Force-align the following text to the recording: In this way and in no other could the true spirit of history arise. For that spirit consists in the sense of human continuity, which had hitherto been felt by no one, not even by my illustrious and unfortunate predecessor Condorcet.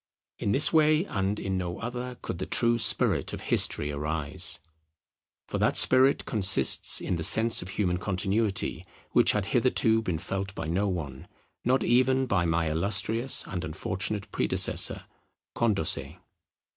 In 0.39 0.51
this 0.51 0.73
way 0.73 1.05
and 1.05 1.39
in 1.39 1.59
no 1.59 1.77
other 1.77 2.17
could 2.23 2.39
the 2.39 2.47
true 2.47 2.79
spirit 2.79 3.33
of 3.33 3.39
history 3.41 3.91
arise. 3.91 4.59
For 5.47 5.59
that 5.59 5.77
spirit 5.77 6.25
consists 6.25 6.99
in 6.99 7.17
the 7.17 7.23
sense 7.23 7.61
of 7.61 7.69
human 7.69 7.99
continuity, 7.99 8.83
which 9.11 9.33
had 9.33 9.45
hitherto 9.53 10.01
been 10.01 10.17
felt 10.17 10.55
by 10.55 10.67
no 10.67 10.87
one, 10.87 11.27
not 11.63 11.83
even 11.83 12.25
by 12.25 12.47
my 12.47 12.71
illustrious 12.71 13.45
and 13.45 13.63
unfortunate 13.63 14.31
predecessor 14.31 15.03
Condorcet. 15.53 16.15